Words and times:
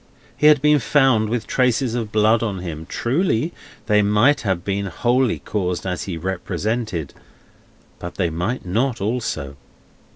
He 0.35 0.47
had 0.47 0.63
been 0.63 0.79
found 0.79 1.29
with 1.29 1.45
traces 1.45 1.93
of 1.93 2.11
blood 2.11 2.41
on 2.41 2.57
him; 2.57 2.87
truly, 2.89 3.53
they 3.85 4.01
might 4.01 4.41
have 4.41 4.65
been 4.65 4.87
wholly 4.87 5.37
caused 5.37 5.85
as 5.85 6.05
he 6.05 6.17
represented, 6.17 7.13
but 7.99 8.15
they 8.15 8.31
might 8.31 8.65
not, 8.65 8.99
also. 8.99 9.57